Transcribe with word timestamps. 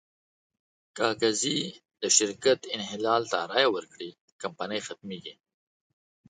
که 0.95 1.05
قاضي 1.19 1.59
د 2.01 2.03
شرکت 2.17 2.59
انحلال 2.75 3.21
ته 3.31 3.37
رایه 3.51 3.69
ورکړي، 3.75 4.09
کمپنۍ 4.41 4.79
ختمېږي. 4.87 5.33